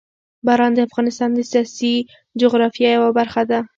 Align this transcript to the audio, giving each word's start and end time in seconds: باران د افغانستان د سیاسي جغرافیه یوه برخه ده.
باران 0.45 0.71
د 0.73 0.79
افغانستان 0.87 1.29
د 1.33 1.39
سیاسي 1.51 1.93
جغرافیه 2.41 2.89
یوه 2.97 3.09
برخه 3.19 3.41
ده. 3.49 3.59